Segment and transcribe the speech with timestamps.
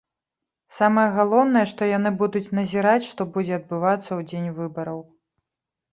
[0.77, 4.99] Самае галоўнае, што яны будуць назіраць, што будзе адбывацца ў дзень выбараў.